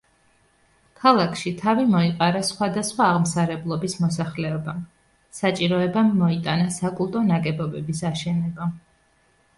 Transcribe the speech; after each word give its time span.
ქალაქში 1.01 1.51
თავი 1.59 1.83
მოიყარა 1.91 2.41
სხვადასხვა 2.47 3.09
აღმსარებლობის 3.17 3.97
მოსახლეობამ, 4.05 4.81
საჭიროებამ 5.41 6.11
მოიტანა 6.23 6.75
საკულტო 6.81 7.23
ნაგებობების 7.31 8.05
აშენება. 8.15 8.73